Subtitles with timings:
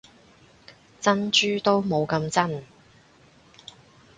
[0.99, 2.63] 珍珠都冇咁真